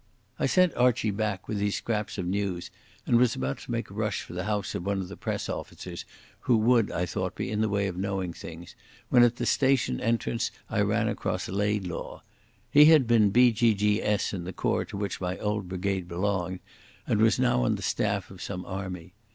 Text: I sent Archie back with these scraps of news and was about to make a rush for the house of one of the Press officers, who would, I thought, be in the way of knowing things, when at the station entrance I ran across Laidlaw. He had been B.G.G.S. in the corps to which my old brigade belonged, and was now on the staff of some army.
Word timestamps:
I 0.39 0.47
sent 0.47 0.73
Archie 0.73 1.11
back 1.11 1.47
with 1.47 1.59
these 1.59 1.75
scraps 1.75 2.17
of 2.17 2.25
news 2.25 2.71
and 3.05 3.19
was 3.19 3.35
about 3.35 3.59
to 3.59 3.71
make 3.71 3.91
a 3.91 3.93
rush 3.93 4.23
for 4.23 4.33
the 4.33 4.45
house 4.45 4.73
of 4.73 4.83
one 4.83 4.99
of 4.99 5.09
the 5.09 5.15
Press 5.15 5.47
officers, 5.47 6.05
who 6.39 6.57
would, 6.57 6.91
I 6.91 7.05
thought, 7.05 7.35
be 7.35 7.51
in 7.51 7.61
the 7.61 7.69
way 7.69 7.85
of 7.85 7.95
knowing 7.97 8.33
things, 8.33 8.75
when 9.09 9.21
at 9.21 9.35
the 9.35 9.45
station 9.45 10.01
entrance 10.01 10.49
I 10.71 10.81
ran 10.81 11.07
across 11.07 11.47
Laidlaw. 11.47 12.23
He 12.71 12.85
had 12.85 13.05
been 13.05 13.29
B.G.G.S. 13.29 14.33
in 14.33 14.43
the 14.43 14.53
corps 14.53 14.85
to 14.85 14.97
which 14.97 15.21
my 15.21 15.37
old 15.37 15.69
brigade 15.69 16.07
belonged, 16.07 16.61
and 17.05 17.21
was 17.21 17.37
now 17.37 17.63
on 17.63 17.75
the 17.75 17.83
staff 17.83 18.31
of 18.31 18.41
some 18.41 18.65
army. 18.65 19.13